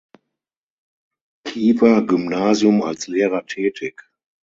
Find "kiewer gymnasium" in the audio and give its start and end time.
1.45-2.81